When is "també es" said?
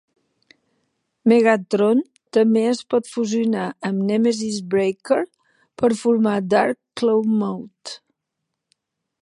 2.37-2.81